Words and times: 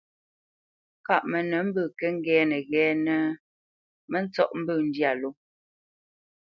Kâʼ 1.05 1.23
mənə 1.31 1.57
mbə̂ 1.67 1.83
kə́ 1.99 2.09
ŋgɛ́nə 2.17 2.57
ghɛ́ɛ́nə́, 2.69 3.21
mə 4.09 4.17
ntsɔ́ʼ 4.25 4.51
mbə̂ 4.61 4.75
ndyâ 4.87 5.11
ló. 5.21 5.29